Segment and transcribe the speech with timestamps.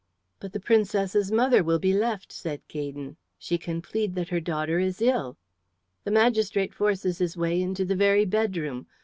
[0.39, 3.17] "But the Princess's mother will be left," said Gaydon.
[3.37, 5.37] "She can plead that her daughter is ill."
[6.05, 8.87] "The magistrate forces his way into the very bedroom.